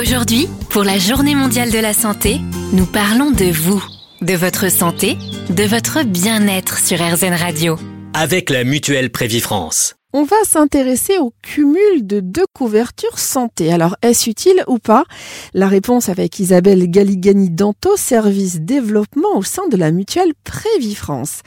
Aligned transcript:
Aujourd'hui, 0.00 0.46
pour 0.70 0.82
la 0.82 0.96
Journée 0.96 1.34
mondiale 1.34 1.70
de 1.70 1.78
la 1.78 1.92
santé, 1.92 2.38
nous 2.72 2.86
parlons 2.86 3.30
de 3.30 3.52
vous, 3.52 3.84
de 4.22 4.32
votre 4.32 4.70
santé, 4.70 5.18
de 5.50 5.64
votre 5.64 6.06
bien-être 6.06 6.78
sur 6.78 6.96
RZN 6.96 7.34
Radio. 7.34 7.76
Avec 8.14 8.48
la 8.48 8.64
mutuelle 8.64 9.10
Prévifrance. 9.10 9.96
On 10.14 10.22
va 10.22 10.42
s'intéresser 10.44 11.18
au 11.18 11.34
cumul 11.42 12.06
de 12.06 12.20
deux 12.20 12.46
couvertures 12.54 13.18
santé. 13.18 13.70
Alors, 13.70 13.94
est-ce 14.00 14.30
utile 14.30 14.64
ou 14.68 14.78
pas? 14.78 15.04
La 15.52 15.68
réponse 15.68 16.08
avec 16.08 16.38
Isabelle 16.38 16.90
Galigani-Danto, 16.90 17.96
service 17.96 18.62
développement 18.62 19.36
au 19.36 19.42
sein 19.42 19.68
de 19.68 19.76
la 19.76 19.90
mutuelle 19.90 20.32
Prévifrance. 20.44 21.42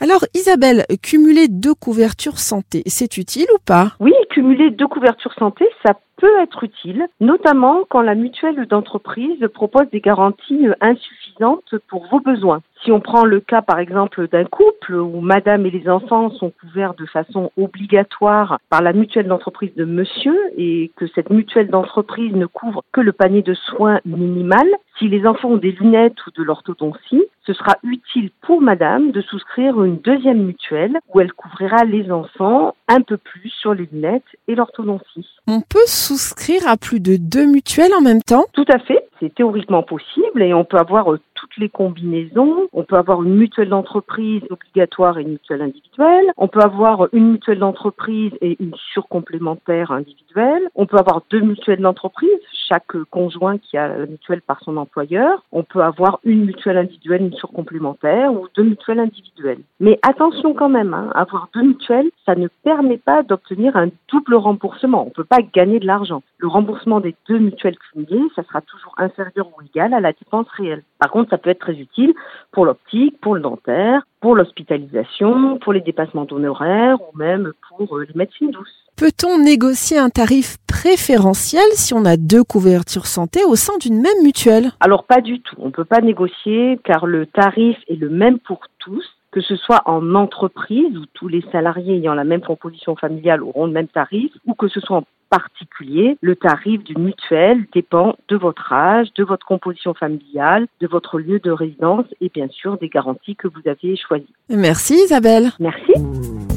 Alors, 0.00 0.24
Isabelle, 0.34 0.86
cumuler 1.02 1.46
deux 1.48 1.74
couvertures 1.74 2.40
santé, 2.40 2.82
c'est 2.86 3.16
utile 3.16 3.46
ou 3.54 3.58
pas? 3.64 3.92
Oui, 4.00 4.12
cumuler 4.30 4.70
deux 4.72 4.88
couvertures 4.88 5.34
santé, 5.38 5.66
ça 5.86 5.94
peut 6.22 6.40
être 6.40 6.62
utile, 6.62 7.08
notamment 7.18 7.80
quand 7.88 8.00
la 8.00 8.14
mutuelle 8.14 8.66
d'entreprise 8.66 9.44
propose 9.52 9.90
des 9.90 10.00
garanties 10.00 10.68
insuffisantes 10.80 11.74
pour 11.88 12.06
vos 12.06 12.20
besoins. 12.20 12.62
Si 12.84 12.92
on 12.92 13.00
prend 13.00 13.24
le 13.24 13.40
cas 13.40 13.60
par 13.60 13.80
exemple 13.80 14.28
d'un 14.28 14.44
couple 14.44 14.94
où 14.94 15.20
madame 15.20 15.66
et 15.66 15.70
les 15.70 15.88
enfants 15.88 16.30
sont 16.30 16.50
couverts 16.50 16.94
de 16.94 17.06
façon 17.06 17.50
obligatoire 17.56 18.58
par 18.70 18.82
la 18.82 18.92
mutuelle 18.92 19.26
d'entreprise 19.26 19.74
de 19.74 19.84
monsieur 19.84 20.38
et 20.56 20.92
que 20.94 21.08
cette 21.08 21.30
mutuelle 21.30 21.70
d'entreprise 21.70 22.32
ne 22.34 22.46
couvre 22.46 22.84
que 22.92 23.00
le 23.00 23.12
panier 23.12 23.42
de 23.42 23.54
soins 23.54 23.98
minimal, 24.04 24.66
si 24.98 25.08
les 25.08 25.26
enfants 25.26 25.50
ont 25.50 25.56
des 25.56 25.72
lunettes 25.72 26.24
ou 26.26 26.30
de 26.30 26.44
l'orthodontie, 26.44 27.24
ce 27.46 27.52
sera 27.52 27.76
utile 27.82 28.30
pour 28.42 28.60
madame 28.60 29.10
de 29.10 29.20
souscrire 29.20 29.82
une 29.82 29.98
deuxième 29.98 30.42
mutuelle 30.42 30.98
où 31.12 31.20
elle 31.20 31.32
couvrira 31.32 31.84
les 31.84 32.10
enfants 32.10 32.74
un 32.88 33.00
peu 33.00 33.16
plus 33.16 33.50
sur 33.50 33.74
les 33.74 33.88
lunettes 33.90 34.22
et 34.48 34.54
l'orthodontie. 34.54 35.26
On 35.48 35.60
peut 35.60 35.86
souscrire 35.86 36.68
à 36.68 36.76
plus 36.76 37.00
de 37.00 37.16
deux 37.16 37.46
mutuelles 37.46 37.94
en 37.94 38.00
même 38.00 38.22
temps? 38.22 38.44
Tout 38.52 38.64
à 38.72 38.78
fait, 38.78 39.08
c'est 39.18 39.34
théoriquement 39.34 39.82
possible 39.82 40.42
et 40.42 40.54
on 40.54 40.64
peut 40.64 40.78
avoir 40.78 41.12
euh, 41.12 41.20
toutes 41.34 41.56
les 41.56 41.68
combinaisons. 41.68 42.68
On 42.72 42.84
peut 42.84 42.96
avoir 42.96 43.22
une 43.22 43.34
mutuelle 43.34 43.68
d'entreprise 43.68 44.42
obligatoire 44.50 45.18
et 45.18 45.22
une 45.22 45.30
mutuelle 45.30 45.62
individuelle. 45.62 46.32
On 46.36 46.48
peut 46.48 46.60
avoir 46.60 47.08
une 47.12 47.32
mutuelle 47.32 47.58
d'entreprise 47.58 48.32
et 48.40 48.56
une 48.60 48.74
surcomplémentaire 48.92 49.90
individuelle. 49.90 50.62
On 50.74 50.86
peut 50.86 50.98
avoir 50.98 51.22
deux 51.30 51.40
mutuelles 51.40 51.80
d'entreprise, 51.80 52.30
chaque 52.72 52.96
conjoint 53.10 53.58
qui 53.58 53.76
a 53.76 53.88
la 53.88 54.06
mutuelle 54.06 54.40
par 54.40 54.60
son 54.62 54.78
employeur. 54.78 55.42
On 55.52 55.62
peut 55.62 55.82
avoir 55.82 56.20
une 56.24 56.46
mutuelle 56.46 56.78
individuelle, 56.78 57.20
une 57.20 57.34
surcomplémentaire 57.34 58.32
ou 58.32 58.48
deux 58.54 58.62
mutuelles 58.62 59.00
individuelles. 59.00 59.60
Mais 59.78 59.98
attention 60.02 60.54
quand 60.54 60.70
même, 60.70 60.94
hein, 60.94 61.10
avoir 61.14 61.48
deux 61.54 61.62
mutuelles, 61.62 62.10
ça 62.24 62.34
ne 62.34 62.48
permet 62.64 62.96
pas 62.96 63.22
d'obtenir 63.22 63.76
un 63.76 63.88
double 64.10 64.36
remboursement. 64.36 65.02
On 65.02 65.06
ne 65.06 65.10
peut 65.10 65.24
pas 65.24 65.42
gagner 65.42 65.80
de 65.80 65.86
l'argent. 65.86 66.22
Le 66.38 66.48
remboursement 66.48 67.00
des 67.00 67.14
deux 67.28 67.38
mutuelles 67.38 67.76
cumulées, 67.90 68.26
ça 68.34 68.42
sera 68.44 68.62
toujours 68.62 68.94
inférieur 68.96 69.48
ou 69.48 69.62
égal 69.62 69.92
à 69.92 70.00
la 70.00 70.12
dépense 70.12 70.48
réelle. 70.56 70.82
Par 70.98 71.10
contre, 71.10 71.28
ça 71.28 71.38
peut 71.38 71.50
être 71.50 71.60
très 71.60 71.74
utile 71.74 72.14
pour 72.52 72.64
l'optique, 72.64 73.20
pour 73.20 73.34
le 73.34 73.42
dentaire, 73.42 74.02
pour 74.22 74.34
l'hospitalisation, 74.34 75.58
pour 75.58 75.74
les 75.74 75.80
dépassements 75.80 76.24
d'honoraires 76.24 76.96
ou 77.02 77.18
même 77.18 77.52
pour 77.68 77.98
euh, 77.98 78.06
les 78.08 78.14
médecines 78.14 78.50
douces. 78.50 78.82
Peut-on 78.96 79.38
négocier 79.38 79.98
un 79.98 80.10
tarif 80.10 80.56
préférentiel 80.82 81.62
si 81.74 81.94
on 81.94 82.04
a 82.04 82.16
deux 82.16 82.42
couvertures 82.42 83.06
santé 83.06 83.44
au 83.44 83.54
sein 83.54 83.78
d'une 83.78 84.00
même 84.00 84.20
mutuelle 84.24 84.72
Alors 84.80 85.04
pas 85.04 85.20
du 85.20 85.40
tout. 85.40 85.54
On 85.60 85.66
ne 85.66 85.70
peut 85.70 85.84
pas 85.84 86.00
négocier 86.00 86.80
car 86.82 87.06
le 87.06 87.24
tarif 87.26 87.76
est 87.88 87.94
le 87.94 88.10
même 88.10 88.40
pour 88.40 88.62
tous 88.80 89.04
que 89.30 89.40
ce 89.40 89.54
soit 89.56 89.82
en 89.86 90.14
entreprise 90.16 90.94
où 90.96 91.06
tous 91.14 91.28
les 91.28 91.42
salariés 91.52 91.96
ayant 91.96 92.14
la 92.14 92.24
même 92.24 92.42
composition 92.42 92.96
familiale 92.96 93.42
auront 93.42 93.64
le 93.64 93.72
même 93.72 93.88
tarif, 93.88 94.30
ou 94.44 94.52
que 94.54 94.68
ce 94.68 94.78
soit 94.80 94.98
en 94.98 95.04
particulier, 95.30 96.18
le 96.20 96.36
tarif 96.36 96.84
d'une 96.84 97.04
mutuelle 97.04 97.64
dépend 97.72 98.16
de 98.28 98.36
votre 98.36 98.70
âge, 98.74 99.06
de 99.16 99.24
votre 99.24 99.46
composition 99.46 99.94
familiale, 99.94 100.66
de 100.82 100.86
votre 100.86 101.18
lieu 101.18 101.38
de 101.38 101.50
résidence 101.50 102.04
et 102.20 102.28
bien 102.28 102.48
sûr 102.50 102.76
des 102.76 102.90
garanties 102.90 103.36
que 103.36 103.48
vous 103.48 103.62
aviez 103.64 103.96
choisies. 103.96 104.34
Merci 104.50 104.94
Isabelle. 105.02 105.52
Merci. 105.60 105.92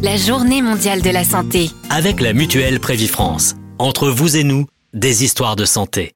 La 0.03 0.17
Journée 0.17 0.61
mondiale 0.61 1.01
de 1.01 1.13
la 1.13 1.23
santé. 1.23 1.69
Avec 1.89 2.19
la 2.19 2.33
mutuelle 2.33 2.81
Prévifrance. 2.81 3.55
Entre 3.77 4.07
vous 4.07 4.37
et 4.37 4.45
nous, 4.45 4.67
des 4.93 5.25
histoires 5.25 5.57
de 5.57 5.65
santé. 5.65 6.13